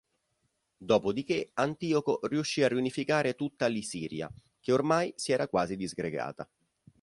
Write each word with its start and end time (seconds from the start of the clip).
Dopodiché 0.79 1.51
Antioco 1.53 2.21
riuscì 2.23 2.63
a 2.63 2.67
riunificare 2.67 3.35
tutta 3.35 3.67
li 3.67 3.83
Siria, 3.83 4.31
che 4.59 4.71
ormai 4.71 5.13
si 5.15 5.31
era 5.31 5.47
quasi 5.47 5.75
disgregata. 5.75 6.49